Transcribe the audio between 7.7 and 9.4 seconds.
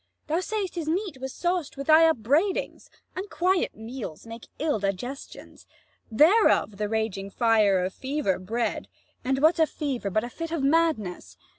of fever bred; 75 And